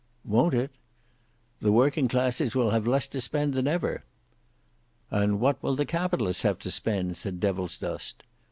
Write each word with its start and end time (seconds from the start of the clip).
"Won't 0.25 0.55
it?" 0.55 0.71
"The 1.59 1.71
working 1.71 2.07
classes 2.07 2.55
will 2.55 2.71
have 2.71 2.87
less 2.87 3.05
to 3.05 3.21
spend 3.21 3.53
than 3.53 3.67
ever." 3.67 4.03
"And 5.11 5.39
what 5.39 5.61
will 5.61 5.75
the 5.75 5.85
Capitalists 5.85 6.41
have 6.41 6.57
to 6.61 6.71
spend?" 6.71 7.17
said 7.17 7.39
Devilsdust. 7.39 8.23